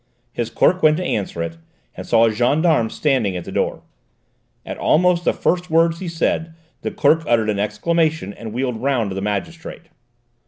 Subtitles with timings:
[0.33, 1.57] His clerk went to answer it,
[1.95, 3.83] and saw a gendarme standing at the door.
[4.65, 9.11] At almost the first words he said, the clerk uttered an exclamation and wheeled round
[9.11, 9.89] to the magistrate.